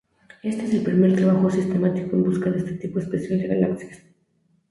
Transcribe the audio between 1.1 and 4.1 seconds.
trabajo sistemático en busca de este tipo especial de galaxias.